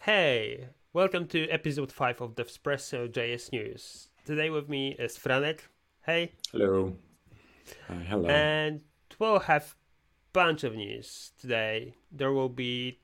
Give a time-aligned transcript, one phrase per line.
[0.00, 4.08] Hey, welcome to episode 5 of DevSpresso JS News.
[4.24, 5.60] Today with me is Franek.
[6.04, 6.32] Hey.
[6.52, 6.96] Hello.
[7.88, 8.28] Uh, hello.
[8.28, 8.80] And
[9.18, 11.94] we'll have a bunch of news today.
[12.12, 13.00] There will be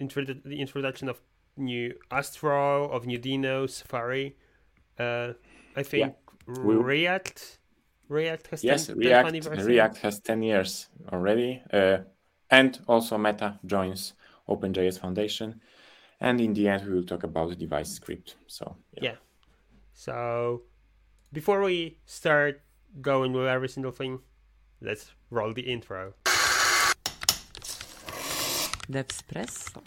[0.00, 1.20] introdu- the introduction of
[1.56, 4.36] new Astro, of new Deno, Safari.
[4.98, 5.32] Uh,
[5.76, 6.14] I think
[6.48, 6.54] Yeah.
[6.64, 7.58] React.
[8.08, 9.64] React has yes, 10th React.
[9.66, 11.62] React has 10 years already.
[11.72, 11.98] Uh,
[12.50, 14.14] and also Meta joins
[14.48, 15.60] OpenJS Foundation.
[16.20, 18.36] And in the end, we will talk about the device script.
[18.46, 19.10] So, yeah.
[19.10, 19.16] Yeah.
[19.92, 20.62] So,
[21.32, 22.62] before we start
[23.00, 24.20] going with every single thing,
[24.80, 26.14] let's roll the intro.
[28.90, 29.82] DevSpresso.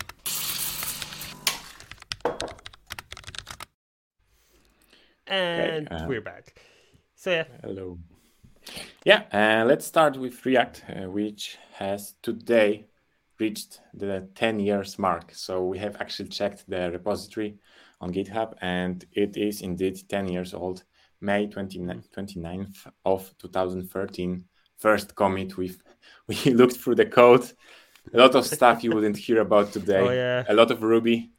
[5.28, 6.56] And uh, we're back.
[7.16, 7.98] So, yeah, Hello.
[9.04, 12.86] Yeah, uh, let's start with React, uh, which has today
[13.42, 15.32] reached the 10 years mark.
[15.34, 17.58] So we have actually checked the repository
[18.00, 20.84] on GitHub, and it is indeed 10 years old.
[21.20, 24.46] May 29th, 29th of 2013,
[24.78, 25.58] first commit.
[25.58, 25.82] We've,
[26.28, 27.52] we looked through the code.
[28.14, 30.02] A lot of stuff you wouldn't hear about today.
[30.08, 30.44] Oh, yeah.
[30.48, 31.32] A lot of Ruby,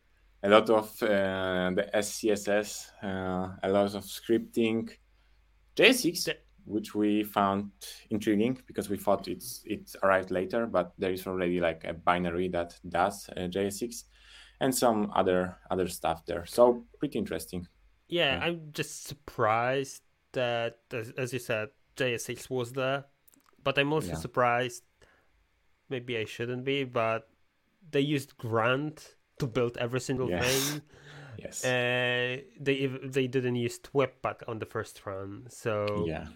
[0.43, 4.91] a lot of uh, the SCSS, uh, a lot of scripting.
[5.77, 7.71] JSX, The- which we found
[8.11, 12.49] intriguing because we thought it's it arrived later, but there is already like a binary
[12.49, 14.05] that does uh, JSX
[14.61, 16.47] and some other other stuff there.
[16.47, 17.67] So pretty interesting.
[18.09, 18.45] yeah, Yeah.
[18.47, 20.03] I'm just surprised
[20.33, 23.05] that, as, as you said, JS6 was there.
[23.65, 24.15] But I'm also Yeah.
[24.21, 24.83] surprised,
[25.89, 27.29] maybe I shouldn't be, but
[27.91, 30.45] they used Grunt to build every single Yes.
[30.45, 30.83] thing.
[31.39, 31.65] Yes.
[31.65, 36.27] Uh, they they didn't use Webpack on the first run, so yeah.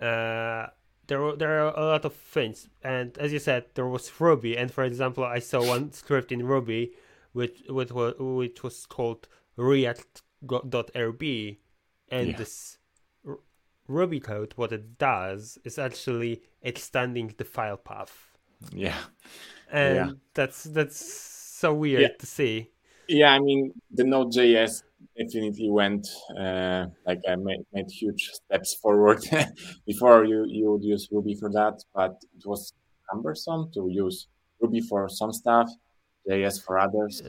[0.00, 0.66] Uh,
[1.06, 4.56] there were, there are a lot of things, and as you said, there was Ruby,
[4.56, 6.92] and for example, I saw one script in Ruby,
[7.32, 11.58] which which was which was called React.rb,
[12.08, 12.36] and Yeah.
[12.36, 12.78] this
[13.26, 13.38] R-
[13.88, 18.38] Ruby code, what it does is actually extending the file path,
[18.72, 18.98] Yeah.
[19.70, 20.10] and Yeah.
[20.34, 22.16] that's that's so weird Yeah.
[22.18, 22.70] to see.
[23.08, 23.30] Yeah.
[23.32, 24.82] I mean, the Node.js
[25.16, 26.06] definitely went
[26.38, 29.24] uh, like I made, made huge steps forward.
[29.86, 32.72] Before you you would use Ruby for that, but it was
[33.10, 34.28] cumbersome to use
[34.60, 35.70] Ruby for some stuff,
[36.28, 37.22] JS for others.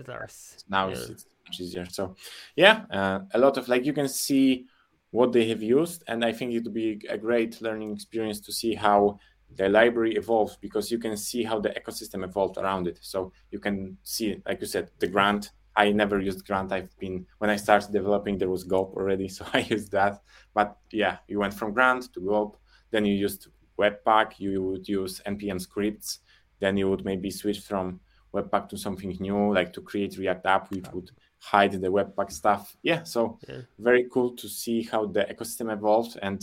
[0.69, 0.93] Now yeah.
[0.93, 2.15] it's, it's much easier so
[2.55, 4.65] yeah uh, a lot of like you can see
[5.11, 8.51] what they have used and i think it would be a great learning experience to
[8.51, 9.17] see how
[9.55, 13.59] the library evolves because you can see how the ecosystem evolved around it so you
[13.59, 16.71] can see like you said the Grunt i never used Grunt.
[16.71, 20.21] I've been when i started developing there was gulp already so i used that.
[20.53, 22.57] But yeah you went from Grunt to gulp
[22.91, 23.47] then you used
[23.79, 26.19] webpack you would use npm scripts
[26.59, 27.99] then you would maybe switch from
[28.33, 32.75] webpack to something new like to create react app which would hide the webpack stuff.
[32.83, 33.61] Yeah so Yeah.
[33.77, 36.39] very cool to see how the ecosystem evolved and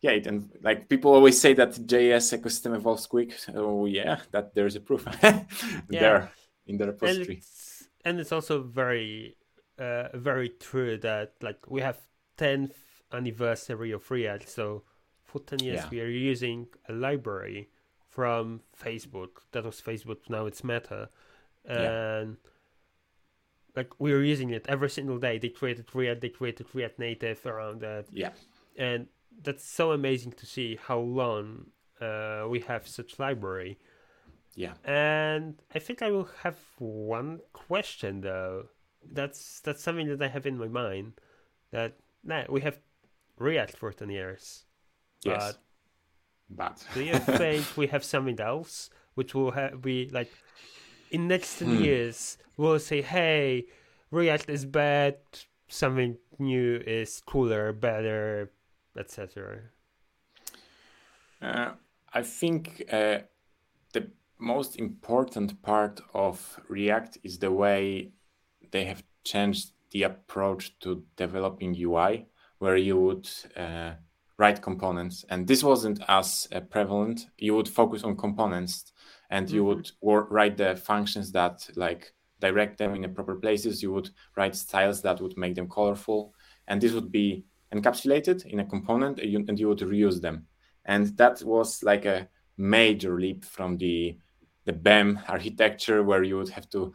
[0.00, 4.54] yeah it, and like people always say that js ecosystem evolves quick so yeah that
[4.54, 5.04] there's a proof.
[5.88, 6.30] There
[6.66, 7.42] in the repository
[8.04, 9.36] and it's also very
[9.78, 11.98] uh very true that like we have
[12.38, 12.74] 10th
[13.12, 14.82] anniversary of react so
[15.22, 15.88] for 10 years Yeah.
[15.90, 17.68] we are using a library
[18.08, 19.30] from facebook.
[19.52, 21.08] That was facebook now it's meta.
[21.66, 22.18] Yeah.
[22.20, 22.36] and
[23.74, 25.38] like we are using it every single day.
[25.38, 28.06] They created react they created react native around that.
[28.12, 28.30] Yeah.
[28.76, 29.08] And
[29.42, 31.66] that's so amazing to see how long
[32.00, 33.78] uh, we have such library
[34.56, 38.66] yeah and I think I will have one question though.
[39.12, 41.14] That's that's something that I have in my mind.
[41.72, 42.78] That nah, we have
[43.38, 44.64] React for ten years.
[45.24, 45.56] yes
[46.50, 50.32] but Do you think we have something else which will ha- be like
[51.10, 51.74] in next ten Hmm.
[51.74, 53.66] years we'll say, hey,
[54.10, 55.16] React is bad,
[55.68, 58.52] something new is cooler, better,
[58.96, 59.60] etc.
[61.42, 61.72] Uh,
[62.12, 63.18] I think uh,
[64.38, 68.12] most important part of React is the way
[68.70, 72.26] they have changed the approach to developing UI,
[72.58, 73.92] where you would uh,
[74.38, 77.26] write components, and this wasn't as uh, prevalent.
[77.38, 78.92] You would focus on components,
[79.30, 79.66] and you Mhm.
[79.66, 83.82] would wor- write the functions that like direct them in the proper places.
[83.82, 86.34] You would write styles that would make them colorful,
[86.66, 90.46] and this would be encapsulated in a component, and you, and you would reuse them
[90.84, 94.16] and that was like a major leap from the
[94.64, 96.92] the BEM architecture where you would have to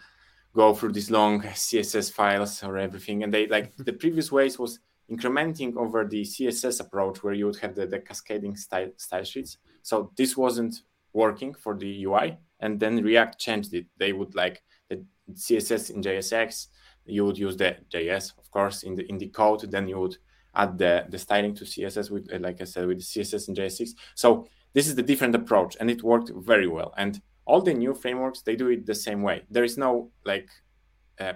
[0.54, 3.24] go through these long CSS files or everything.
[3.24, 4.80] And they like the previous ways was
[5.12, 9.58] incrementing over the CSS approach where you would have the, the cascading style style sheets.
[9.82, 10.82] So this wasn't
[11.14, 13.88] working for the UI, and then React changed it.
[13.98, 16.68] They would like the, CSS in JSX,
[17.06, 19.70] you would use the JS, of course, in the in the code.
[19.72, 20.18] Then you would
[20.56, 23.90] add the the styling to CSS with, like I said, with the CSS and JS6.
[24.16, 26.94] So this is the different approach, and it worked very well.
[26.98, 29.42] And all the new frameworks they do it the same way.
[29.50, 30.50] There is no like
[31.20, 31.34] uh,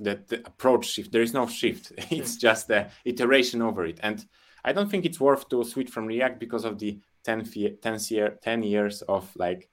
[0.00, 1.12] the approach shift.
[1.12, 1.92] There is no shift.
[2.10, 3.98] It's just the iteration over it.
[4.02, 4.24] And
[4.64, 7.44] I don't think it's worth to switch from React because of the 10,
[7.82, 9.68] 10, year, 10 years of like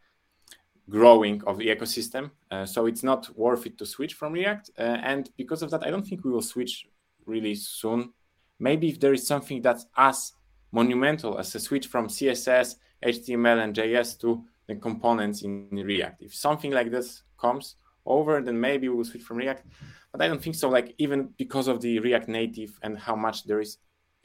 [0.89, 2.31] growing of the ecosystem.
[2.51, 4.71] Uh, so it's not worth it to switch from React.
[4.77, 6.86] Uh, and because of that, I don't think we will switch
[7.25, 8.12] really soon.
[8.60, 10.33] Maybe if there is something that's as
[10.71, 16.24] monumental as a switch from CSS, HTML, and JS to the components in React.
[16.24, 17.75] If something like this comes
[18.06, 19.65] over, then maybe we'll switch from React.
[20.12, 20.69] But I don't think so.
[20.69, 23.77] Like even because of the React Native and how much there is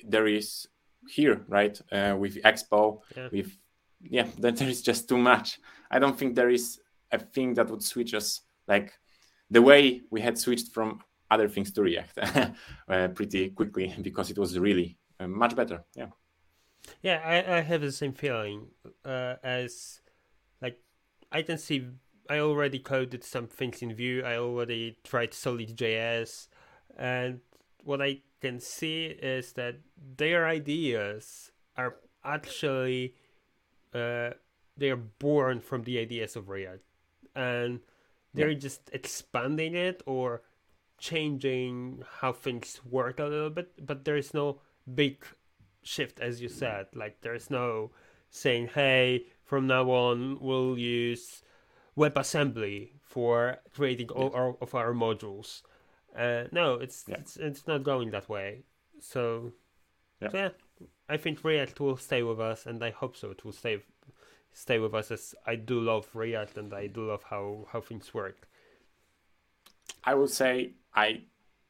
[0.06, 0.66] there is
[1.08, 1.80] here, right?
[1.90, 3.28] Uh, with Expo, yeah.
[3.32, 3.56] with
[4.00, 5.58] yeah, that there is just too much.
[5.90, 6.80] I don't think there is
[7.10, 8.92] a thing that would switch us like
[9.50, 11.00] the way we had switched from
[11.30, 12.18] other things to React
[12.88, 15.84] uh, pretty quickly because it was really uh, much better.
[15.94, 16.08] Yeah.
[17.02, 18.68] Yeah, I, I have the same feeling
[19.04, 20.00] uh, as
[21.30, 21.86] I can see
[22.28, 24.22] I already coded some things in Vue.
[24.22, 26.48] I already tried Solid JS,
[26.96, 27.40] and
[27.84, 29.76] what I can see is that
[30.16, 33.14] their ideas are actually
[33.94, 34.30] uh,
[34.76, 36.82] they are born from the ideas of React,
[37.34, 37.80] and
[38.34, 38.58] they're yeah.
[38.58, 40.42] just expanding it or
[40.98, 43.86] changing how things work a little bit.
[43.86, 44.60] But there is no
[44.94, 45.24] big
[45.82, 46.88] shift, as you said.
[46.94, 47.90] Like there's no
[48.30, 51.42] saying, "Hey, from now on we'll use
[51.96, 55.62] WebAssembly for creating all our, of our modules."
[56.16, 57.16] Uh, no, it's yeah.
[57.18, 58.62] it's it's not going that way.
[59.00, 59.52] So
[60.20, 60.28] yeah.
[60.30, 60.48] so yeah.
[61.08, 63.30] I think React will stay with us, and I hope so.
[63.30, 63.82] It will stay
[64.52, 68.12] stay with us as I do love React and I do love how how things
[68.12, 68.48] work.
[70.04, 71.22] I would say I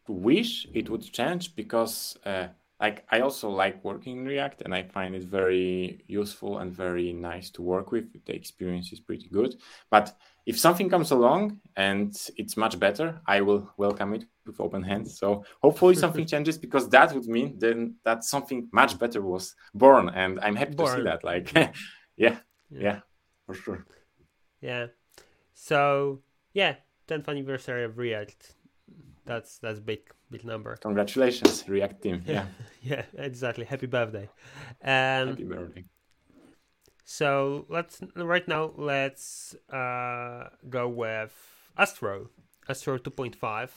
[0.06, 2.48] wish it would change because uh,
[2.80, 7.12] like I also like working in React and I find it very useful and very
[7.12, 8.06] nice to work with.
[8.25, 9.56] The experience is pretty good.
[9.90, 10.16] But
[10.46, 15.19] if something comes along and it's much better, I will welcome it with open hands.
[15.19, 20.08] So hopefully something changes because that would mean then that something much better was born
[20.10, 20.90] and I'm happy born.
[20.90, 21.24] to see that.
[21.24, 21.72] Like yeah,
[22.16, 22.38] yeah,
[22.70, 23.00] yeah,
[23.44, 23.86] for sure.
[24.60, 24.86] Yeah.
[25.54, 26.20] So
[26.52, 26.76] yeah,
[27.08, 28.54] 10th anniversary of React.
[29.28, 30.76] That's that's big big number.
[30.76, 32.22] Congratulations, React team.
[32.26, 32.46] Yeah.
[32.82, 33.66] yeah, exactly.
[33.66, 34.28] Happy birthday.
[34.82, 35.84] Um, Happy birthday.
[37.04, 41.34] So let's right now let's uh, go with
[41.76, 42.30] Astro,
[42.69, 43.69] Astro 2.5,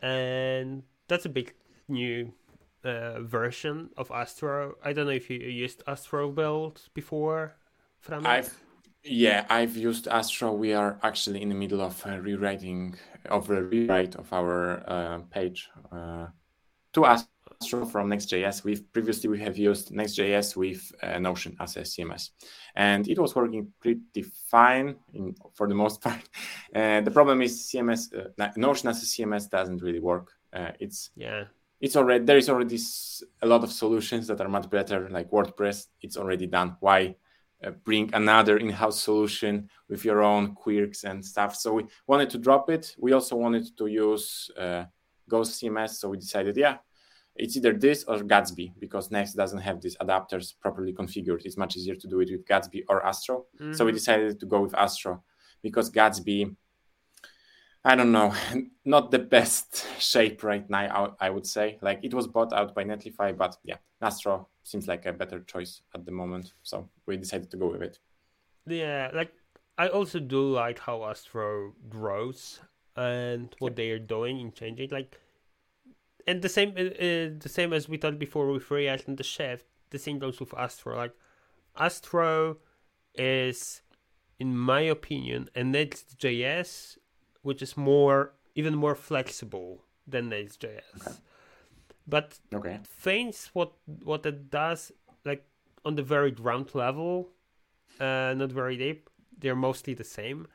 [0.00, 1.54] and that's a big
[1.88, 2.32] new
[2.84, 4.76] uh, version of Astro.
[4.82, 7.56] I don't know if you used Astro build before.
[8.00, 8.52] From I've
[9.04, 10.52] yeah, I've used Astro.
[10.52, 12.96] We are actually in the middle of uh, rewriting
[13.28, 16.26] of a rewrite of our uh, page uh,
[16.92, 18.64] to Astro from Next.js.
[18.64, 22.30] We've previously we have used Next.js with uh, Notion as a CMS,
[22.76, 26.28] and it was working pretty fine in, for the most part.
[26.74, 30.32] Uh, the problem is CMS uh, Notion as a CMS doesn't really work.
[30.78, 31.44] it's yeah
[31.80, 32.78] it's already there is already
[33.42, 37.16] a lot of solutions that are much better like wordpress it's already done why
[37.70, 41.54] bring another in-house solution with your own quirks and stuff.
[41.54, 42.94] So we wanted to drop it.
[42.98, 44.84] We also wanted to use uh,
[45.28, 45.90] Ghost CMS.
[45.90, 46.78] So we decided, yeah,
[47.36, 51.44] it's either this or Gatsby because Next doesn't have these adapters properly configured.
[51.44, 53.46] It's much easier to do it with Gatsby or Astro.
[53.60, 53.72] Mm-hmm.
[53.72, 53.96] So we mm-hmm.
[53.96, 55.22] decided to go with Astro
[55.62, 56.54] because Gatsby
[57.84, 58.32] I don't know,
[58.84, 61.16] not the best shape right now.
[61.20, 65.06] I would say, like it was bought out by Netlify, but yeah, Astro seems like
[65.06, 66.52] a better choice at the moment.
[66.62, 67.98] So we decided to go with it.
[68.66, 69.32] Yeah, like
[69.76, 72.60] I also do like how Astro grows
[72.96, 74.90] and what they are doing in changing.
[74.90, 75.18] Like,
[76.26, 79.24] and the same, uh, uh, the same as we thought before with React and the
[79.24, 79.66] Shift.
[79.90, 80.96] The same goes with Astro.
[80.96, 81.14] Like,
[81.76, 82.58] Astro
[83.14, 83.82] is,
[84.38, 86.98] in my opinion, a Next.js
[87.42, 90.80] which is more even more flexible than Next.js.
[91.00, 91.16] Okay.
[92.06, 92.80] But okay.
[92.84, 93.72] things what
[94.02, 94.92] what it does
[95.24, 95.44] like
[95.84, 97.30] on the very ground level,
[98.00, 99.08] uh, not very deep,
[99.38, 100.48] they're mostly the same.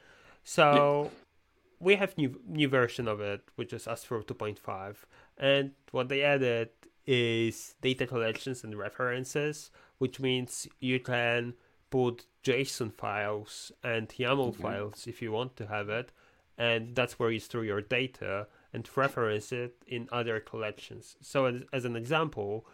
[0.43, 1.19] So yeah.
[1.79, 4.95] we have new new version of it, which is Astro 2.5,
[5.37, 6.69] and what they added
[7.05, 11.53] is data collections and references, which means you can
[11.89, 14.61] put JSON files and YAML mm-hmm.
[14.61, 16.11] files if you want to have it
[16.57, 21.15] and that's where you store your data and reference it in other collections.
[21.21, 22.65] So, as, as an example,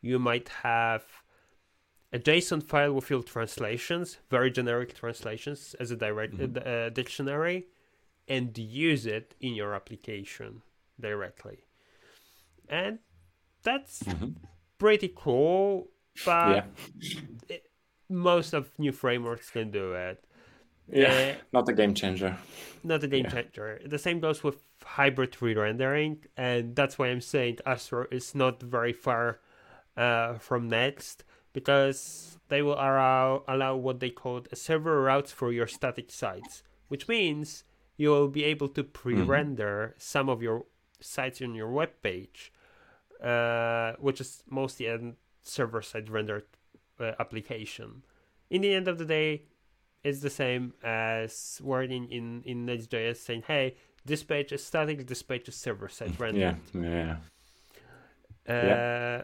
[0.00, 1.04] you might have
[2.12, 6.58] a JSON file with your translations, very generic translations, as a direct mm-hmm.
[6.66, 7.66] uh, dictionary,
[8.28, 10.62] and use it in your application
[10.98, 11.66] directly.
[12.68, 12.98] And
[13.62, 14.36] that's Mhm.
[14.78, 15.88] pretty cool,
[16.24, 16.66] but yeah,
[17.48, 17.70] it-
[18.08, 20.24] most of new frameworks can do it.
[20.90, 22.36] Yeah, Uh, not a game changer.
[22.84, 23.30] not a game Yeah.
[23.42, 23.80] changer.
[23.84, 28.92] The same goes with hybrid re-rendering, and that's why I'm saying Astro is not very
[28.92, 29.40] far
[29.96, 35.50] uh, from Next because they will allow allow what they call a server routes for
[35.52, 37.64] your static sites, which means
[37.96, 40.66] you will be able to pre-render some of your
[41.00, 42.52] sites on your web page,
[43.22, 44.98] uh, which is mostly a
[45.42, 46.44] server-side rendered
[47.00, 48.02] uh, application.
[48.50, 49.42] In the end of the day,
[50.06, 55.22] it's the same as wording in in Next.js saying, "Hey, this page is static, this
[55.22, 57.16] page is server-side rendered." Yeah, yeah,
[58.48, 59.22] Uh,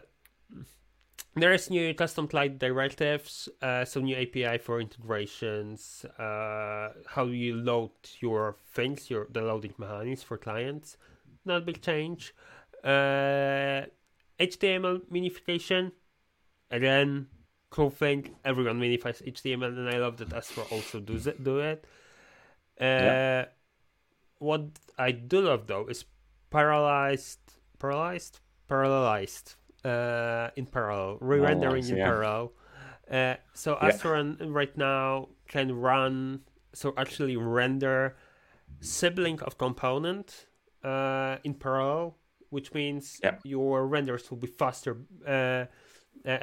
[1.35, 7.55] there is new custom client directives, uh, so new API for integrations, uh, how you
[7.55, 10.97] load your things, your the loading mechanics for clients.
[11.45, 12.33] Not a big change.
[12.83, 13.87] Uh,
[14.39, 15.91] HTML minification,
[16.69, 17.27] again,
[17.73, 18.19] cool thing.
[18.45, 21.43] Everyone minifies HTML, and I love that Astro also does it.
[21.43, 21.79] Do it.
[22.79, 23.45] Uh, Yeah.
[24.39, 24.61] What
[25.07, 26.05] I do love though is
[26.51, 27.37] parallelized,
[27.79, 28.39] parallelized,
[28.69, 32.05] parallelized uh, in parallel, re-rendering in yeah.
[32.09, 32.45] parallel.
[33.09, 33.87] Uh, so Yeah.
[33.87, 36.41] Astro run- right now can run,
[36.73, 38.15] so actually render
[38.81, 40.47] sibling of component
[40.83, 42.17] uh, in parallel,
[42.49, 43.37] which means Yeah.
[43.43, 45.65] your renders will be faster, uh, uh,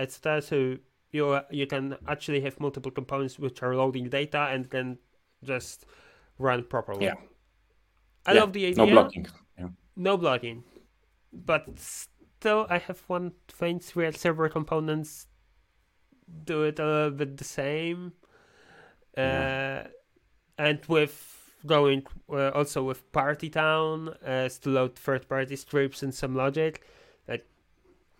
[0.05, 0.41] etc.
[0.43, 0.79] So
[1.12, 4.99] you you can actually have multiple components which are loading data and can
[5.45, 5.87] just
[6.38, 7.05] run properly.
[7.07, 7.14] Yeah.
[8.26, 9.26] I Yeah, love the idea no blocking.
[9.59, 9.69] Yeah.
[9.97, 10.64] no blocking.
[11.33, 15.26] But still, I have one thing: real server components
[16.45, 18.12] do it a little bit the same.
[19.17, 19.49] Yeah.
[19.87, 19.88] Uh,
[20.59, 26.85] and with going uh, also with Partytown uh, to load third-party scripts and some logic,
[27.29, 27.47] like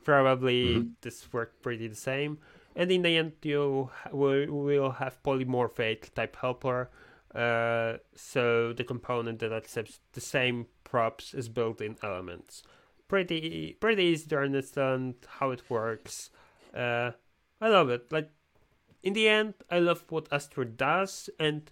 [0.05, 0.93] probably Mhm.
[1.03, 2.39] this worked pretty the same.
[2.77, 6.91] And in the end, you will have polymorphic type helper.
[7.35, 12.63] Uh, so the component that accepts the same props is built in elements.
[13.09, 16.31] Pretty pretty easy to understand how it works.
[16.75, 17.13] Uh,
[17.61, 18.11] I love it.
[18.13, 18.31] Like
[19.03, 21.71] in the end, I love what Astro does, and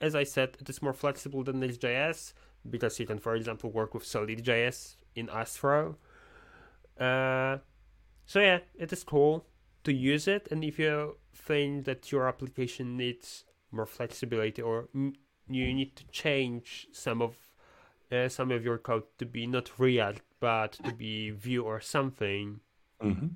[0.00, 2.32] as I said, it is more flexible than Next.js
[2.68, 5.96] because you can, for example, work with Solid.js in Astro.
[6.98, 7.58] Uh,
[8.26, 9.46] so yeah, it is cool
[9.84, 14.88] to use it, and if you think that your application needs more flexibility or
[15.48, 17.36] you need to change some of
[18.12, 22.60] uh, some of your code to be not React but to be Vue or something,
[23.00, 23.28] hmm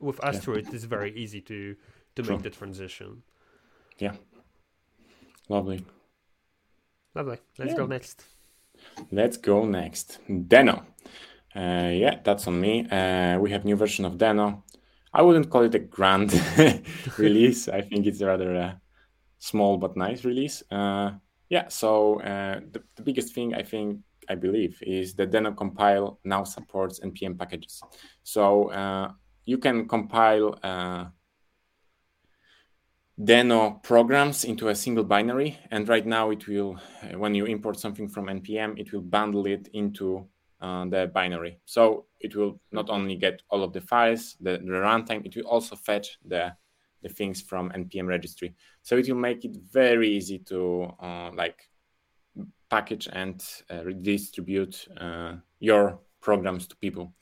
[0.00, 1.76] with Astro it is very easy to
[2.16, 3.22] to make the transition.
[3.98, 4.14] Yeah.
[5.48, 5.84] Lovely.
[7.14, 7.38] Lovely.
[7.58, 7.78] Let's Yeah.
[7.78, 8.24] go next.
[9.10, 10.18] Let's go next.
[10.28, 10.84] Deno.
[11.54, 12.86] Uh, yeah, that's on me.
[12.90, 14.62] Uh, we have new version of Deno.
[15.12, 16.32] I wouldn't call it a grand
[17.18, 17.68] release.
[17.68, 18.80] I think it's rather a
[19.38, 20.62] small but nice release.
[20.70, 21.12] Uh,
[21.50, 26.18] yeah, so uh, the, the biggest thing I think I believe is that Deno compile
[26.24, 27.82] now supports npm packages.
[28.22, 29.12] So uh,
[29.44, 31.06] you can compile uh,
[33.20, 37.78] Deno programs into a single binary, and right now it will, uh, when you import
[37.78, 40.26] something from npm, it will bundle it into
[40.62, 41.58] uh, the binary.
[41.66, 45.46] So it will not only get all of the files, the, the runtime, it will
[45.46, 46.54] also fetch the
[47.02, 48.54] the things from npm registry.
[48.82, 51.68] So it will make it very easy to uh, like
[52.70, 57.12] package and uh, redistribute uh, your programs to people.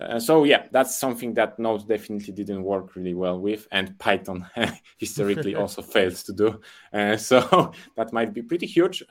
[0.00, 4.46] Uh, so yeah, that's something that Node definitely didn't work really well with, and Python
[4.98, 6.60] historically also fails to do.
[6.92, 9.02] Uh, so that might be pretty huge.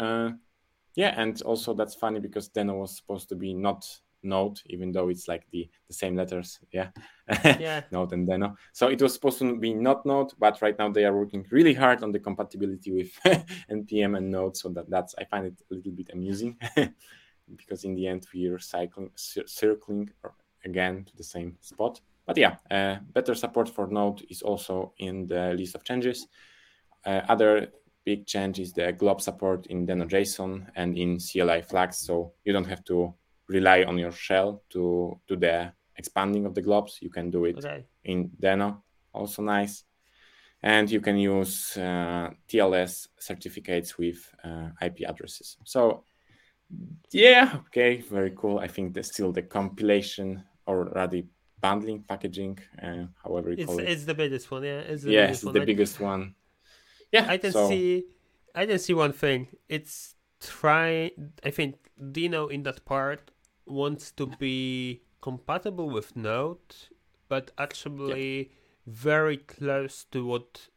[0.97, 3.85] Yeah, and also that's funny because Deno was supposed to be not
[4.23, 6.59] Node, even though it's like the the same letters.
[6.71, 6.89] Yeah,
[7.59, 7.83] Yeah.
[7.91, 8.55] Node and Deno.
[8.73, 11.75] So it was supposed to be not Node, but right now they are working really
[11.75, 13.11] hard on the compatibility with
[13.71, 14.57] npm and Node.
[14.57, 16.57] So that that's I find it a little bit amusing
[17.55, 20.09] because in the end we are cycling cir- circling
[20.65, 22.01] again to the same spot.
[22.25, 26.27] But yeah, uh, better support for Node is also in the list of changes.
[27.05, 27.71] Uh, other
[28.07, 32.69] big change is the glob support in Deno.json and in CLI flags, so you don't
[32.73, 33.13] have to
[33.49, 37.01] rely on your shell to do the expanding of the globs.
[37.01, 37.85] You can do it Okay.
[38.03, 39.83] in Deno, also nice.
[40.63, 45.57] And you can use uh, TLS certificates with uh, IP addresses.
[45.65, 46.03] So,
[47.11, 48.57] yeah, okay, very cool.
[48.59, 51.21] I think there's still the compilation or rather
[51.61, 53.89] bundling, packaging, uh, however you It's call it.
[53.91, 54.79] it's the biggest one, yeah.
[54.91, 55.53] It's the Yes, biggest one.
[55.53, 56.35] the biggest one.
[57.11, 58.05] Yeah, I can so, see
[58.57, 59.49] I can see one thing.
[59.69, 61.11] It's try.
[61.43, 63.29] I think Deno in that part
[63.67, 66.75] wants to be compatible with Node,
[67.29, 68.51] but actually
[68.87, 70.69] very close to what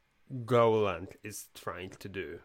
[0.45, 2.41] Golang is trying to do.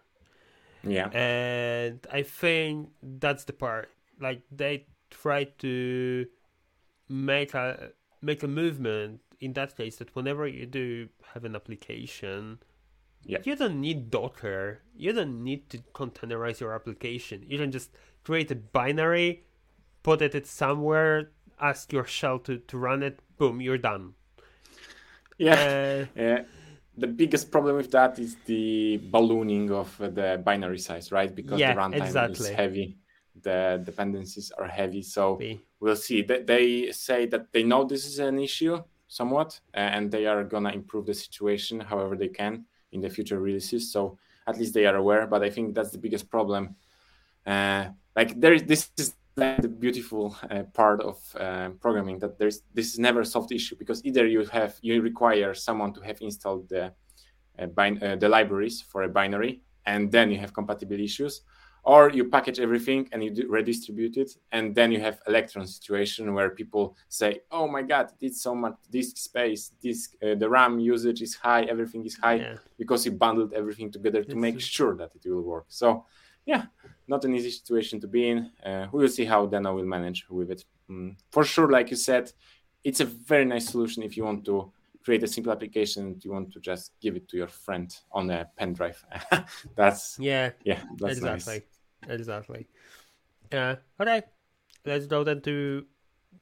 [0.84, 1.10] Yeah.
[1.10, 3.90] And I think that's the part.
[4.20, 6.28] Like they try to
[7.10, 12.60] make a make a movement in that case that whenever you do have an application,
[13.26, 13.40] Yeah.
[13.44, 14.82] you don't need Docker.
[14.96, 17.44] You don't need to containerize your application.
[17.48, 17.90] You can just
[18.24, 19.44] create a binary,
[20.04, 24.14] put it somewhere, ask your shell to, to run it, boom, you're done.
[25.38, 26.08] Yeah.
[26.18, 26.44] Uh, Uh,
[26.98, 31.36] the biggest problem with that is the ballooning of the binary size, right?
[31.36, 32.50] Because Yeah, the runtime exactly.
[32.50, 32.98] is heavy,
[33.42, 35.02] the dependencies are heavy.
[35.02, 35.42] So
[35.82, 36.22] we'll see.
[36.22, 40.46] They, they say that they know this is an issue somewhat, uh, and they are
[40.46, 42.66] gonna improve the situation however they can
[42.96, 43.92] in the future releases.
[43.92, 45.28] So at least they are aware.
[45.28, 46.76] But I think that's the biggest problem.
[47.46, 52.62] Uh, like there is this is the beautiful uh, part of uh, programming that there's
[52.74, 56.18] this is never a soft issue because either you have you require someone to have
[56.22, 56.94] installed the
[57.60, 61.42] uh, bin- uh, the libraries for a binary and then you have compatible issues
[61.86, 66.34] or you package everything and you do redistribute it and then you have electron situation
[66.34, 70.80] where people say oh my god it's so much disk space disk uh, the ram
[70.80, 72.58] usage is high everything is high yeah.
[72.78, 75.66] because you bundled everything together to That's make sure that it will work.
[75.68, 76.06] So,
[76.46, 76.66] yeah,
[77.08, 78.52] not an easy situation to be in.
[78.64, 80.64] Uh, we will see how Deno will manage with it.
[80.90, 82.32] Mm, for sure, like you said,
[82.84, 84.72] it's a very nice solution if you want to
[85.04, 88.30] create a simple application and you want to just give it to your friend on
[88.30, 89.04] a pen drive.
[89.76, 91.54] that's Yeah, yeah, that's exactly.
[91.54, 91.64] nice.
[92.10, 92.68] Exactly.
[93.52, 94.24] Uh, okay,
[94.86, 95.86] let's go then to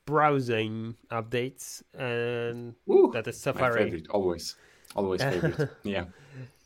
[0.05, 3.85] browsing updates, and Woo, that is my Safari.
[3.85, 4.55] favorite, always,
[4.95, 5.67] always favorite.
[5.83, 6.05] yeah,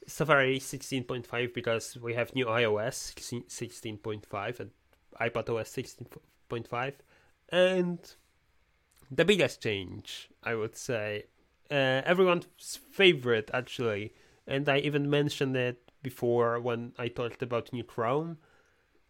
[0.07, 3.13] Safari 16.5 because we have new iOS
[3.47, 4.71] 16.5 and
[5.19, 6.93] iPadOS 16.5,
[7.49, 7.99] and
[9.11, 11.25] the biggest change, I would say,
[11.71, 12.47] uh, everyone's
[12.91, 14.13] favorite actually,
[14.45, 18.37] and I even mentioned it before when I talked about new Chrome,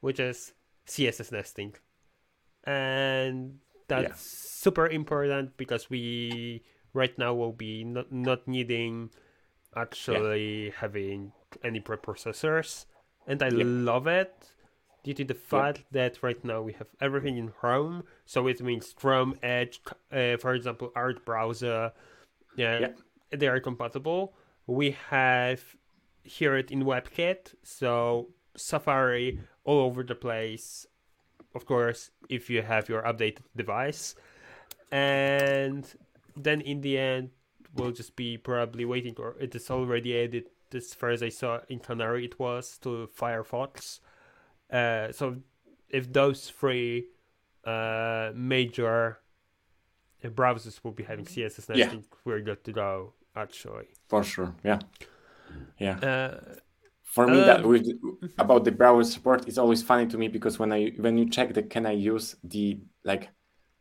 [0.02, 0.54] which is
[0.86, 1.76] CSS nesting,
[2.64, 4.14] and that's Yeah.
[4.16, 9.12] super important because we right now will be not not needing
[9.76, 11.32] actually having
[11.64, 12.86] any preprocessors,
[13.28, 13.68] and I Yep.
[13.68, 14.54] love it
[15.04, 18.94] due to the fact that right now we have everything in Chrome, so it means
[18.94, 19.80] Chrome, Edge,
[20.12, 21.94] uh, for example, Arc browser,
[22.56, 23.00] yeah, Yep.
[23.32, 24.36] they are compatible.
[24.66, 25.62] We have
[26.24, 30.86] here it in WebKit, so Safari all over the place.
[31.56, 34.16] Of course, if you have your updated device,
[34.92, 35.86] and
[36.36, 37.30] then in the end,
[37.74, 41.60] we'll just be probably waiting for it is already added as far as I saw
[41.70, 44.00] in Canary it was to Firefox.
[44.72, 45.38] Uh, so
[45.90, 47.08] if those three
[47.64, 49.20] uh, major
[50.24, 51.90] uh, browsers will be having CSS Yeah.
[51.90, 53.14] think we're good to go.
[53.36, 54.56] Actually, for sure.
[54.64, 54.80] Yeah,
[55.78, 55.98] yeah.
[56.00, 56.56] uh,
[57.08, 57.88] For me, Uh, that with
[58.38, 61.54] about the browser support, is always funny to me because when I when you check
[61.54, 63.30] the can I use the like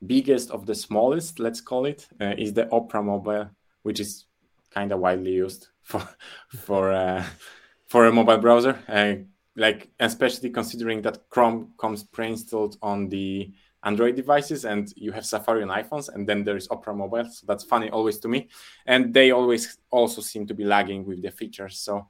[0.07, 3.51] biggest of the smallest, let's call it, uh, is the Opera Mobile,
[3.83, 4.27] which is
[4.71, 6.03] kind of widely used for
[6.67, 7.25] for uh,
[7.89, 8.79] for a mobile browser.
[8.89, 9.15] Uh,
[9.57, 15.63] like especially considering that Chrome comes pre-installed on the Android devices and you have Safari
[15.63, 17.25] on iPhones, and then there is Opera Mobile.
[17.31, 18.49] So that's funny always to me,
[18.87, 21.79] and they always also seem to be lagging with the features.
[21.81, 22.09] So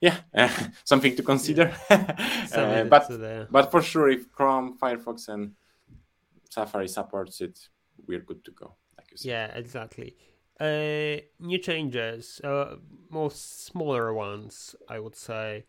[0.00, 0.18] yeah,
[0.84, 1.74] something to consider.
[2.48, 5.52] so Uh, but uh, but for sure, if Chrome, Firefox, and
[6.50, 7.68] Safari supports it,
[8.06, 8.74] we're good to go.
[8.96, 9.28] Like you said.
[9.28, 10.16] Yeah, exactly.
[10.58, 12.76] Uh, new changes, uh,
[13.10, 15.66] more smaller ones, I would say.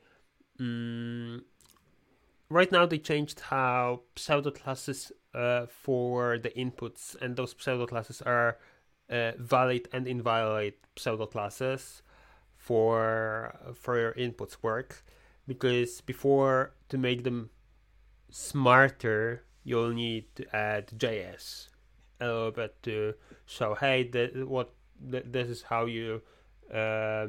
[0.60, 1.42] Mm,
[2.50, 8.22] right now, they changed how pseudo classes uh, for the inputs, and those pseudo classes
[8.22, 8.60] are
[9.10, 12.02] uh, valid and invalid pseudo classes
[12.68, 15.04] for for your inputs work.
[15.48, 17.50] Because before to make them
[18.30, 21.70] smarter, you'll need to add JS
[22.20, 23.14] a little bit to
[23.46, 24.74] show, hey, th- what
[25.12, 26.22] th- this is how you
[26.74, 27.28] uh,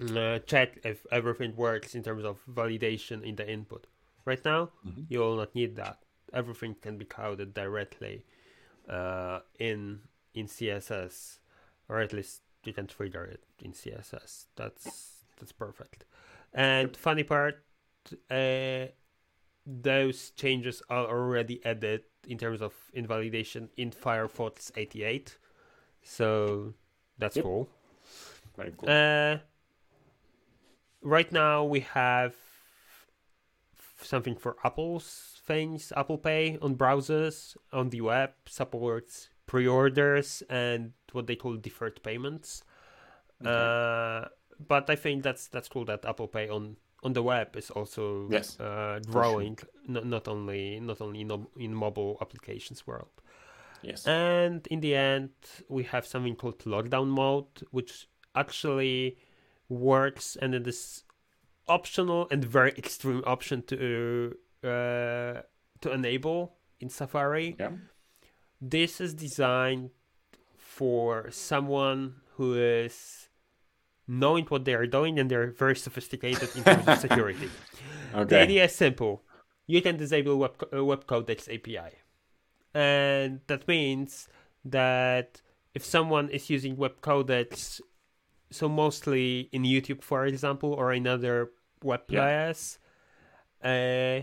[0.00, 3.86] uh, check if everything works in terms of validation in the input.
[4.24, 5.06] Right now, Mhm.
[5.08, 6.02] you will not need that.
[6.32, 8.24] Everything can be coded directly
[8.88, 10.00] uh, in
[10.34, 11.40] in CSS,
[11.88, 14.46] or at least you can trigger it in CSS.
[14.56, 16.04] That's that's perfect.
[16.52, 17.62] And funny part,
[18.30, 18.86] uh,
[19.66, 25.36] those changes are already added in terms of invalidation in Firefox 88.
[26.02, 26.74] So
[27.18, 27.44] that's Yep.
[27.44, 27.68] cool.
[28.56, 28.88] Very cool.
[28.88, 29.38] Uh,
[31.02, 32.34] right now we have
[34.02, 41.26] something for Apple's things, Apple Pay on browsers, on the web, supports pre-orders and what
[41.26, 42.62] they call deferred payments.
[43.42, 43.50] Okay.
[43.50, 44.28] Uh,
[44.68, 48.28] but I think that's that's cool that Apple Pay on on the web is also
[48.30, 53.10] Yes, uh, growing, not, not only not only in, in mobile applications world.
[53.82, 54.06] yes.
[54.06, 55.30] And in the end,
[55.68, 59.16] we have something called lockdown mode, which actually
[59.68, 61.04] works, and it is
[61.68, 64.34] optional and very extreme option to
[64.64, 65.42] uh,
[65.80, 67.54] to enable in Safari.
[67.58, 67.70] yeah.
[68.60, 69.90] This is designed
[70.56, 73.28] for someone who is
[74.06, 77.48] knowing what they are doing and they're very sophisticated in terms of security.
[78.12, 79.22] The idea is simple.
[79.66, 81.94] You can disable web, uh, web codecs API.
[82.74, 84.28] And that means
[84.64, 85.42] that
[85.74, 87.80] if someone is using web codecs,
[88.50, 91.50] so mostly in YouTube, for example, or in other
[91.82, 92.20] web Yeah.
[92.20, 92.78] players,
[93.62, 94.22] uh,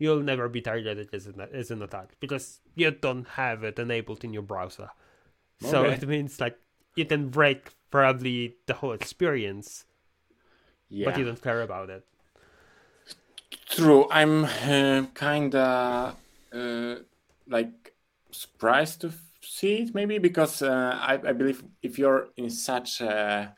[0.00, 4.24] you'll never be targeted as an, as an attack because you don't have it enabled
[4.24, 4.90] in your browser.
[5.58, 5.90] So Okay.
[5.90, 6.58] it means like
[6.96, 9.86] you can break probably the whole experience,
[10.90, 11.06] Yeah.
[11.06, 12.04] but you don't care about it.
[13.68, 14.08] True.
[14.10, 16.16] I'm uh, kind of
[16.52, 16.94] uh,
[17.46, 17.94] like
[18.32, 23.56] surprised to see it, maybe because uh, I, I believe if you're in such a,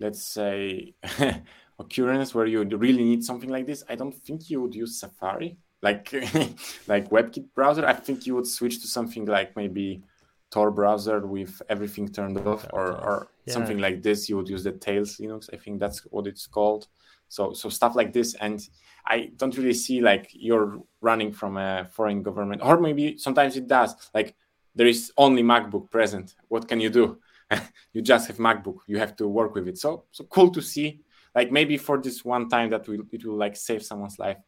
[0.00, 0.94] let's say,
[1.78, 5.58] occurrence where you really need something like this, I don't think you would use Safari,
[5.82, 6.12] like
[6.86, 7.86] like WebKit browser.
[7.86, 10.02] I think you would switch to something like maybe
[10.50, 13.54] Tor browser with everything turned off, or or Yeah.
[13.54, 14.28] something like this.
[14.28, 15.48] You would use the Tails Linux.
[15.52, 16.88] I think that's what it's called.
[17.28, 18.58] So so stuff like this, and
[19.06, 23.68] I don't really see like you're running from a foreign government, or maybe sometimes it
[23.68, 23.94] does.
[24.14, 24.34] Like
[24.74, 26.34] there is only MacBook present.
[26.48, 27.18] What can you do?
[27.92, 28.78] you just have MacBook.
[28.86, 29.78] You have to work with it.
[29.78, 31.00] So so cool to see.
[31.38, 34.38] Like maybe for this one time that will it will like save someone's life.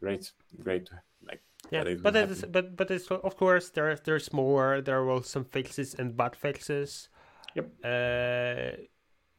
[0.00, 0.90] Great, great.
[1.28, 4.82] Like Yeah, but it's but but it's of course there there's more.
[4.82, 7.08] There were some fixes and bug fixes.
[7.54, 7.66] Yep.
[7.82, 8.70] Uh,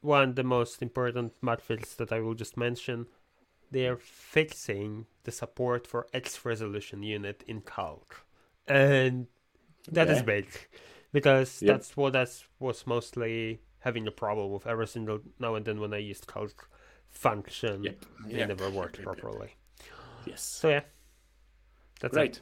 [0.01, 3.05] one the most important bug fix that I will just mention.
[3.69, 8.25] They are fixing the support for X resolution unit in Calc,
[8.67, 9.27] and
[9.91, 10.47] that is big
[11.12, 11.67] because Yep.
[11.67, 15.93] that's what that's was mostly having a problem with every single now and then when
[15.93, 16.69] I used Calc
[17.17, 17.84] function.
[17.84, 18.06] Yep.
[18.30, 18.47] It Yep.
[18.47, 19.56] never worked properly.
[20.25, 20.41] Yes.
[20.41, 20.82] So yeah,
[21.99, 22.17] that's it.
[22.17, 22.41] Great.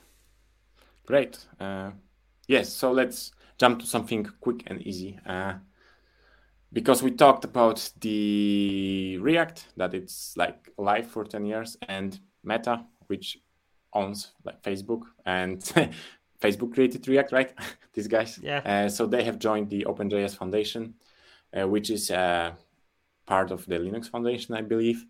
[1.05, 1.45] Great.
[1.59, 1.91] Uh,
[2.47, 5.19] yes, so let's jump to something quick and easy.
[5.25, 5.53] Uh,
[6.73, 12.83] because we talked about the React, that it's like live for 10 years, and Meta,
[13.07, 13.37] which
[13.93, 15.59] owns like Facebook, and
[16.41, 17.53] Facebook created React, right?
[17.93, 18.39] These guys.
[18.43, 18.61] Yeah.
[18.65, 20.95] Uh, so they have joined the OpenJS Foundation,
[21.57, 22.51] uh, which is uh,
[23.25, 25.05] part of the Linux Foundation, I believe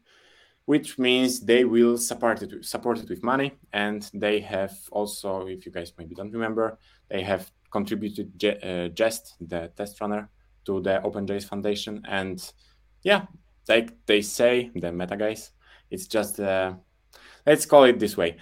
[0.65, 3.53] which means they will support it support it with money.
[3.71, 6.77] And they have also if you guys maybe don't remember
[7.09, 10.29] they have contributed Je- uh, jest the test runner
[10.65, 12.01] to the openjs foundation.
[12.07, 12.41] And
[13.03, 13.25] yeah
[13.69, 15.51] like they say the meta guys
[15.91, 16.73] it's just uh,
[17.45, 18.37] let's call it this way.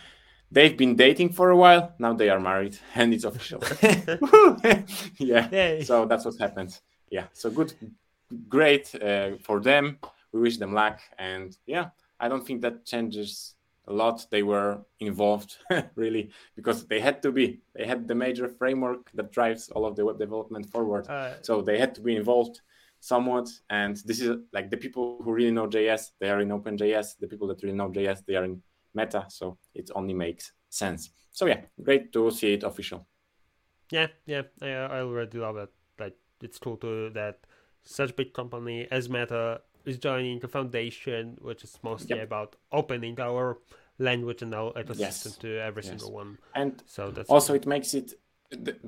[0.49, 3.59] They've been dating for a while now they are married and it's official.
[5.19, 5.83] Yeah Yay.
[5.83, 6.79] so that's what happened.
[7.09, 7.73] Yeah so good
[8.49, 9.97] great uh, for them.
[10.31, 13.55] We wish them luck and yeah i don't think that changes
[13.87, 14.25] a lot.
[14.31, 15.57] They were involved
[15.95, 17.59] really because they had to be.
[17.75, 21.07] They had the major framework that drives all of the web development forward.
[21.09, 22.61] Uh, so they had to be involved
[23.01, 27.17] somewhat and this is like the people who really know js they are in openjs
[27.19, 28.61] the people that really know js they are in
[28.93, 31.09] meta so it only makes sense.
[31.31, 33.05] So yeah great to see it official.
[33.91, 35.69] Yeah, yeah, I, I already love it.
[35.99, 37.45] Like, it's cool to that
[37.83, 42.23] such big company as Meta is joining the foundation, which is mostly Yep.
[42.27, 43.57] about opening our
[43.99, 45.37] language and our ecosystem Yes.
[45.37, 45.89] to every Yes.
[45.89, 46.37] single one.
[46.55, 48.13] and So that's also it makes it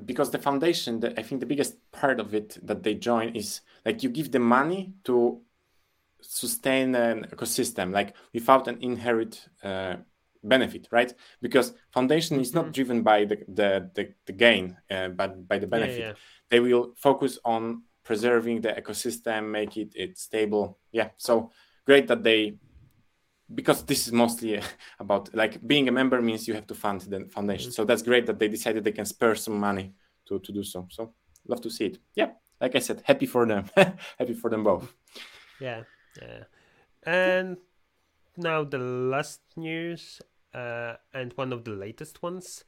[0.04, 3.62] because the foundation the, i think the biggest part of it that they join is
[3.84, 5.40] like you give them money to
[6.20, 9.96] sustain an ecosystem like without an inherent uh,
[10.44, 12.72] benefit right because foundation is not Mhm.
[12.72, 16.12] driven by the the, the, the gain uh, but by the yeah, benefit yeah.
[16.50, 20.78] they will focus on preserving the ecosystem make it it stable.
[20.92, 21.50] Yeah so
[21.84, 22.56] great that they
[23.54, 24.60] because this is mostly
[24.98, 27.70] about like being a member means you have to fund the foundation.
[27.72, 29.92] So that's great that they decided they can spare some money
[30.28, 30.86] to to do so.
[30.90, 31.12] So
[31.46, 31.98] love to see it.
[32.14, 33.64] Yeah like i said happy for them.
[34.18, 34.92] Happy for them both.
[35.60, 35.82] Yeah,
[36.20, 36.44] yeah.
[37.02, 37.58] And
[38.36, 40.20] now the last news,
[40.54, 42.64] uh, and one of the latest ones.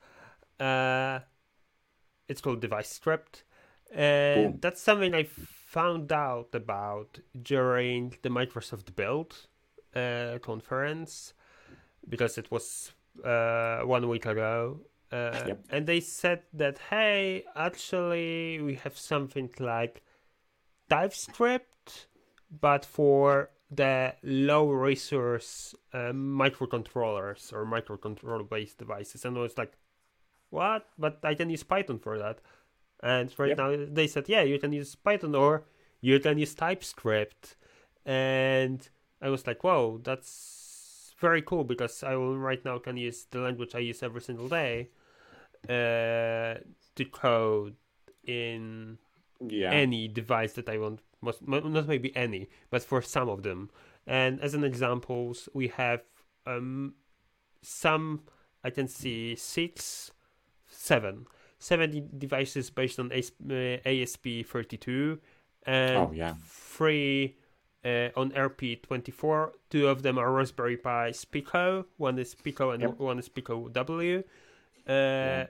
[0.61, 1.21] Uh,
[2.29, 3.45] it's called Device Script,
[3.93, 4.59] and Cool.
[4.61, 9.35] that's something I found out about during the Microsoft Build
[9.95, 11.35] uh, conference.
[12.09, 12.93] because it was
[13.25, 14.81] uh, one week ago.
[15.13, 15.65] Uh, Yep.
[15.71, 20.03] And they said that, hey, actually, we have something like
[20.89, 22.07] TypeScript,
[22.61, 29.25] but for the low resource uh, microcontrollers or microcontroller based devices.
[29.25, 29.73] And I was like,
[30.51, 30.87] what?
[30.99, 32.41] But I can use Python for that.
[33.03, 33.59] And right Yep.
[33.59, 35.65] now they said, yeah, you can use Python or
[36.01, 37.57] you can use TypeScript.
[38.05, 38.89] And
[39.21, 43.41] I was like, whoa, that's very cool because I will right now can use the
[43.41, 44.91] language I use every single day
[45.69, 46.61] uh,
[46.95, 47.77] to code
[48.25, 48.99] in
[49.41, 49.73] Yeah.
[49.73, 51.01] any device that I want.
[51.21, 53.71] Most, not maybe any, but for some of them.
[54.07, 56.03] And as an examples, we have
[56.47, 56.95] um,
[57.63, 58.23] some
[58.65, 60.11] I can see six,
[60.69, 61.27] seven,
[61.59, 63.17] seven de- devices based on uh,
[63.85, 65.19] ESP32,
[65.67, 66.35] and Oh, yeah.
[66.45, 67.37] three
[67.85, 69.53] uh, on RP24.
[69.71, 72.99] Two of them are Raspberry Pi Pico, One is Pico and Yep.
[72.99, 74.23] one is Pico W.
[74.87, 75.45] Uh,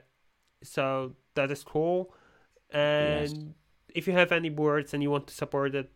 [0.63, 2.13] So that is cool.
[2.71, 3.53] And
[3.95, 5.89] if you have any boards and you want to support it,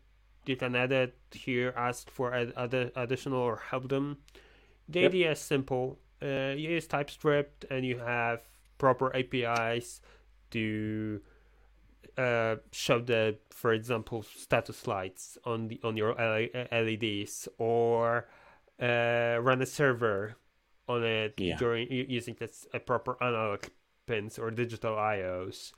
[0.46, 4.18] you can add it here, ask for ad- other additional or help them.
[4.90, 5.12] The Yep.
[5.12, 6.00] idea is simple.
[6.22, 8.42] Uh, you use TypeScript and you have
[8.84, 10.02] proper APIs
[10.52, 11.22] to
[12.18, 16.14] uh, show the, for example, status lights on the on your
[16.84, 18.28] LEDs or
[18.82, 20.36] uh, run a server
[20.94, 21.58] on it Yeah.
[21.58, 21.88] during
[22.20, 23.60] using this, a proper analog
[24.06, 25.72] pins or digital IOs.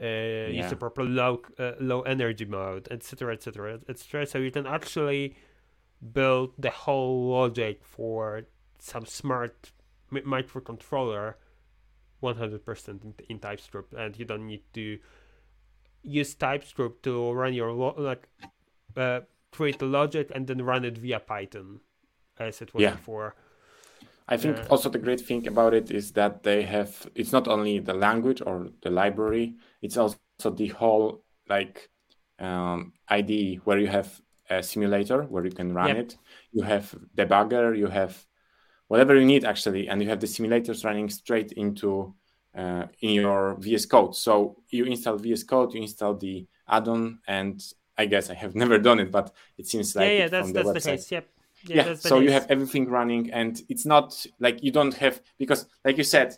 [0.00, 0.72] Uh, use Yeah.
[0.72, 4.26] a proper low uh, low energy mode, etc., etc., etc.
[4.26, 5.36] So you can actually
[6.18, 8.42] build the whole logic for
[8.78, 9.72] some smart
[10.10, 11.34] mi- microcontroller
[12.26, 14.98] 100% in, in TypeScript, and you don't need to
[16.02, 18.28] use TypeScript to run your lo- like
[18.96, 19.20] uh,
[19.52, 21.80] create the logic and then run it via Python,
[22.38, 22.88] as it was Yeah.
[22.88, 23.34] before.
[24.28, 27.46] I think Uh, also the great thing about it is that they have it's not
[27.48, 31.88] only the language or the library, it's also the whole like
[32.38, 35.96] um, IDE where you have a simulator where you can run Yep.
[35.96, 36.16] it.
[36.52, 38.26] You have debugger, you have
[38.88, 42.14] whatever you need actually, and you have the simulators running straight into
[42.56, 44.16] uh, in your VS Code.
[44.16, 47.62] So you install VS Code, you install the add-on, and
[47.98, 50.62] I guess I have never done it, but it seems like yeah, yeah, that's the
[50.62, 51.12] that's the case.
[51.12, 51.28] Yep.
[51.64, 55.66] yeah, the so you have everything running and it's not like you don't have because
[55.84, 56.36] like you said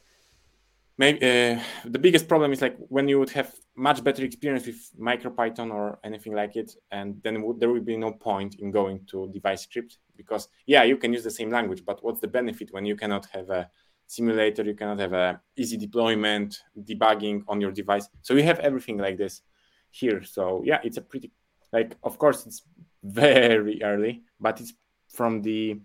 [0.98, 4.90] maybe uh, the biggest problem is like when you would have much better experience with
[5.00, 9.00] micropython or anything like it and then would, there would be no point in going
[9.06, 12.68] to device script because yeah you can use the same language but what's the benefit
[12.72, 13.70] when you cannot have a
[14.08, 18.08] simulator you cannot have a easy deployment debugging on your device?
[18.22, 19.42] So you have everything like this
[19.90, 20.22] here.
[20.24, 21.30] So yeah it's a pretty
[21.72, 22.62] like of course it's
[23.04, 24.72] very early but it's
[25.08, 25.80] from the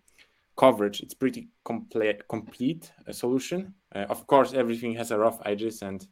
[0.55, 3.73] coverage it's pretty complete complete uh, solution.
[3.95, 6.07] Uh, of course everything has a rough edges and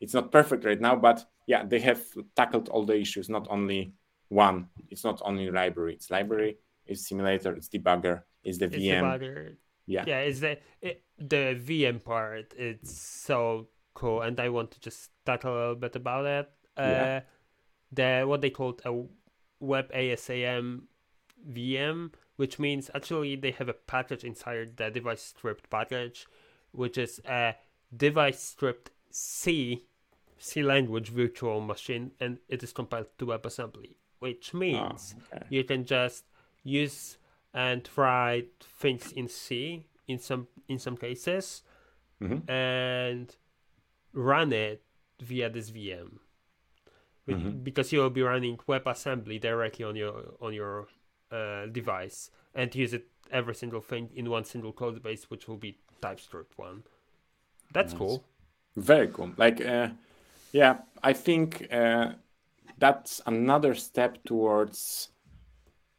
[0.00, 2.00] it's not perfect right now but yeah they have
[2.34, 3.92] tackled all the issues not only
[4.28, 4.66] one.
[4.90, 9.56] It's not only library it's library it's simulator it's debugger it's the It's vm it.
[9.86, 10.04] yeah.
[10.06, 15.10] Yeah it's the it, the vm part it's so cool and i want to just
[15.24, 16.50] talk a little bit about it.
[16.76, 17.20] Uh Yeah.
[17.92, 18.92] the what they called a
[19.60, 20.82] web asam
[21.50, 26.26] vm which means actually they have a package inside the device script package
[26.72, 27.54] which is a
[27.96, 29.84] device script c
[30.38, 35.46] c language virtual machine and it is compiled to webassembly which means Oh, okay.
[35.50, 36.24] you can just
[36.62, 37.18] use
[37.54, 41.62] and write things in C in some in some cases
[42.20, 42.48] Mhm.
[42.50, 43.36] and
[44.12, 44.82] run it
[45.20, 46.18] via this VM.
[47.28, 47.62] Mhm.
[47.64, 50.88] Because you will be running WebAssembly directly on your on your
[51.32, 55.56] uh, device and use it every single thing in one single code base, which will
[55.56, 56.84] be TypeScript one.
[57.72, 57.98] That's Nice.
[57.98, 58.24] cool.
[58.76, 59.88] very cool like uh,
[60.52, 62.12] yeah i think uh,
[62.78, 65.08] that's another step towards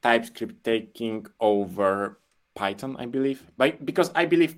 [0.03, 2.19] typescript taking over
[2.55, 4.55] python i believe like because i believe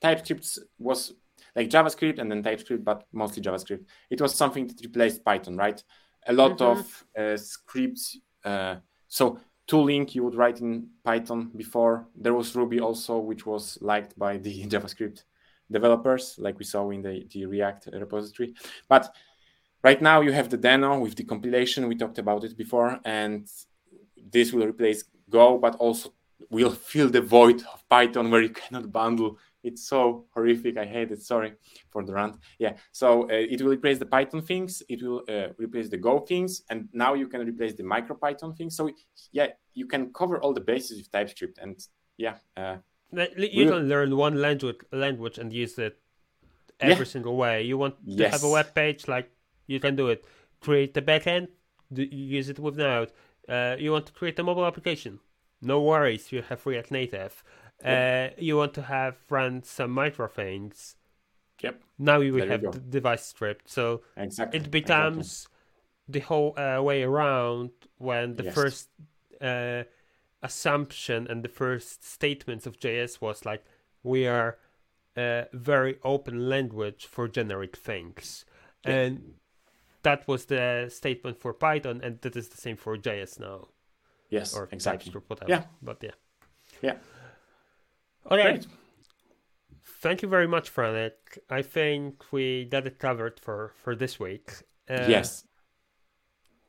[0.00, 1.14] typescript was
[1.56, 5.82] like javascript and then typescript but mostly javascript it was something that replaced python right
[6.26, 6.66] a lot Mhm.
[6.72, 8.76] of uh, scripts uh,
[9.08, 14.18] so tooling you would write in python before there was ruby also which was liked
[14.18, 15.22] by the javascript
[15.72, 18.54] developers, like we saw in the, the React repository.
[18.88, 19.12] But
[19.82, 21.88] right now you have the Deno with the compilation.
[21.88, 23.48] We talked about it before, and
[24.30, 26.12] this will replace Go, but also
[26.50, 29.38] will fill the void of Python where you cannot bundle.
[29.62, 30.76] It's so horrific.
[30.76, 31.22] I hate it.
[31.22, 31.52] Sorry
[31.90, 32.36] for the rant.
[32.58, 32.74] Yeah.
[32.90, 34.82] So uh, it will replace the Python things.
[34.88, 38.76] It will uh, replace the Go things, and now you can replace the MicroPython things.
[38.76, 38.90] So
[39.32, 41.78] yeah, you can cover all the bases with TypeScript, and
[42.16, 42.76] yeah, uh,
[43.12, 46.00] You can learn one language language and use it
[46.80, 47.12] every Yeah.
[47.12, 47.62] single way.
[47.62, 49.30] You want to have a web page, like
[49.66, 50.24] you can do it.
[50.60, 51.48] Create the backend,
[51.92, 52.02] do,
[52.38, 53.12] use it with Node.
[53.48, 55.20] Uh, you want to create a mobile application,
[55.60, 56.32] no worries.
[56.32, 57.42] You have React Native.
[57.84, 60.96] Uh, you want to have run some micro things.
[61.60, 61.80] Yep.
[61.98, 62.70] Now you will There you have go.
[62.72, 64.58] the DeviceScript, so Exactly.
[64.60, 65.48] it becomes
[66.08, 68.54] the whole uh, way around when the Yes.
[68.54, 68.88] first
[69.40, 69.84] uh,
[70.42, 73.64] assumption and the first statements of JS was like
[74.02, 74.58] we are
[75.16, 78.44] a very open language for generic things,
[78.84, 78.92] Yeah.
[78.94, 79.34] and
[80.02, 83.68] that was the statement for Python, and that is the same for JS now
[84.30, 84.56] Yes.
[84.56, 85.04] or exactly.
[85.12, 85.50] TypeScript, whatever.
[85.50, 85.64] Yeah.
[85.80, 86.10] but yeah.
[86.80, 86.96] Yeah.
[88.30, 88.42] Okay.
[88.42, 88.66] Great.
[90.00, 91.12] Thank you very much, Franek.
[91.48, 94.50] I think we got it covered for for this week.
[94.88, 95.44] Uh, yes.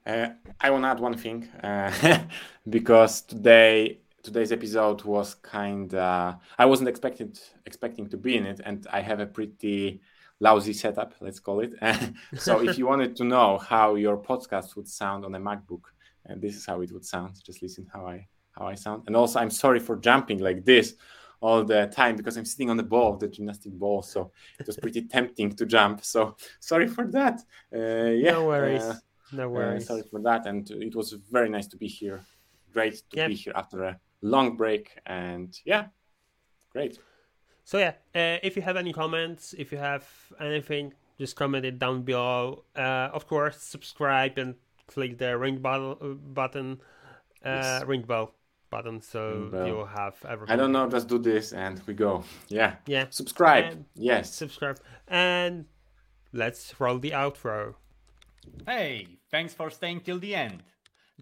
[0.05, 2.19] Uh, I want to add one thing uh,
[2.69, 5.93] because today today's episode was kind.
[5.93, 7.35] of I wasn't expecting
[7.65, 10.01] expecting to be in it, and I have a pretty
[10.39, 11.13] lousy setup.
[11.21, 11.73] Let's call it.
[12.35, 15.85] so if you wanted to know how your podcast would sound on a MacBook,
[16.25, 17.35] and this is how it would sound.
[17.43, 19.03] Just listen how I how I sound.
[19.07, 20.95] And also, I'm sorry for jumping like this
[21.43, 24.01] all the time because I'm sitting on the ball, the gymnastic ball.
[24.01, 26.05] So it was pretty tempting to jump.
[26.05, 27.41] So sorry for that.
[27.75, 28.81] Uh, yeah, no worries.
[28.81, 28.95] uh,
[29.33, 29.85] no uh, worries.
[29.87, 30.45] sorry for that.
[30.45, 32.21] And it was very nice to be here.
[32.71, 33.27] Great to Yeah.
[33.27, 34.97] be here after a long break.
[35.05, 35.87] And yeah,
[36.71, 36.97] great.
[37.65, 40.07] So yeah, uh, if you have any comments, if you have
[40.39, 42.63] anything, just comment it down below.
[42.75, 44.55] Uh, of course, subscribe and
[44.87, 46.79] click the ring button,
[47.45, 47.83] uh, Yes.
[47.85, 48.33] ring bell
[48.73, 49.67] button, so Ring bell.
[49.67, 50.53] you'll have everything.
[50.53, 52.23] I don't know, just do this and we go.
[52.59, 52.71] Yeah.
[52.95, 53.65] Yeah, Subscribe.
[53.71, 54.33] And- yes.
[54.43, 55.65] subscribe and
[56.41, 57.75] let's roll the outro.
[58.65, 58.93] Hey,
[59.33, 60.59] thanks for staying till the end.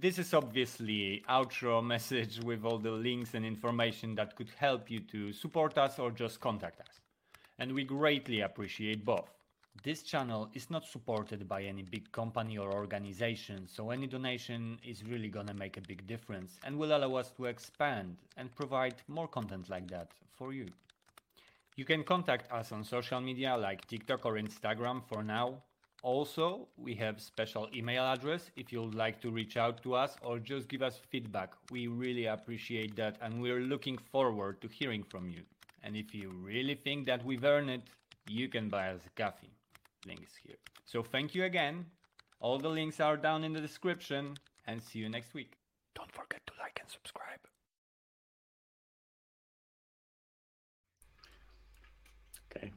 [0.03, 4.99] This is obviously outro message with all the links and information that could help you
[5.13, 6.95] to support us or just contact us.
[7.59, 9.29] And we greatly appreciate both.
[9.83, 15.03] This channel is not supported by any big company or organization, so any donation is
[15.03, 19.27] really gonna make a big difference and will allow us to expand and provide more
[19.27, 20.67] content like that for you.
[21.77, 25.63] You can contact us on social media like TikTok or Instagram for now.
[26.03, 30.37] Also, we have special email address if you'd like to reach out to us or
[30.37, 31.53] just give us feedback.
[31.71, 35.41] We really appreciate that and we're looking forward to hearing from you.
[35.81, 37.81] And if you really think that we've earned it,
[38.27, 39.49] you can buy us a coffee.
[40.05, 40.55] Link is here.
[40.85, 41.85] So thank you again.
[42.39, 44.35] All the links are down in the description
[44.65, 45.53] and see you next week.
[45.95, 47.39] Don't forget to like and subscribe.
[52.55, 52.71] Okay.